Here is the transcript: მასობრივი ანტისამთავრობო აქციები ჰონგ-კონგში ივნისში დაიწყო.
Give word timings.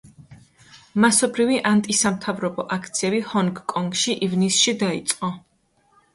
მასობრივი 1.03 1.59
ანტისამთავრობო 1.71 2.65
აქციები 2.77 3.21
ჰონგ-კონგში 3.35 4.19
ივნისში 4.31 4.77
დაიწყო. 4.83 5.33